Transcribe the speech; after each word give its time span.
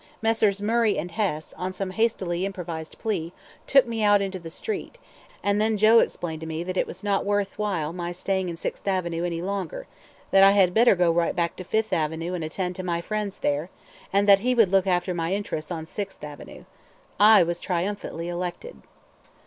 Messrs. 0.19 0.63
Murray 0.63 0.97
and 0.97 1.11
Hess, 1.11 1.53
on 1.59 1.73
some 1.73 1.91
hastily 1.91 2.43
improvised 2.43 2.97
plea, 2.97 3.33
took 3.67 3.85
me 3.85 4.01
out 4.01 4.19
into 4.19 4.39
the 4.39 4.49
street, 4.49 4.97
and 5.43 5.61
then 5.61 5.77
Joe 5.77 5.99
explained 5.99 6.41
to 6.41 6.47
me 6.47 6.63
that 6.63 6.75
it 6.75 6.87
was 6.87 7.03
not 7.03 7.23
worth 7.23 7.59
my 7.59 7.87
while 7.87 8.13
staying 8.15 8.49
in 8.49 8.57
Sixth 8.57 8.87
Avenue 8.87 9.23
any 9.23 9.43
longer, 9.43 9.85
that 10.31 10.41
I 10.43 10.53
had 10.53 10.73
better 10.73 10.95
go 10.95 11.11
right 11.11 11.35
back 11.35 11.55
to 11.57 11.63
Fifth 11.63 11.93
Avenue 11.93 12.33
and 12.33 12.43
attend 12.43 12.75
to 12.77 12.83
my 12.83 12.99
friends 12.99 13.37
there, 13.37 13.69
and 14.11 14.27
that 14.27 14.39
he 14.39 14.55
would 14.55 14.69
look 14.69 14.87
after 14.87 15.13
my 15.13 15.35
interests 15.35 15.69
on 15.69 15.85
Sixth 15.85 16.23
Avenue. 16.23 16.63
I 17.19 17.43
was 17.43 17.59
triumphantly 17.59 18.27
elected. 18.27 18.77